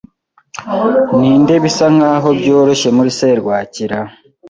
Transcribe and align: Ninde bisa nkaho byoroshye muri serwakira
Ninde 1.19 1.55
bisa 1.63 1.85
nkaho 1.95 2.27
byoroshye 2.39 2.89
muri 2.97 3.09
serwakira 3.17 3.97